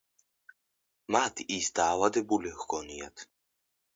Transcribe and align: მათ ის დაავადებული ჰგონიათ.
მათ 1.15 1.43
ის 1.57 1.69
დაავადებული 1.79 2.53
ჰგონიათ. 2.63 3.25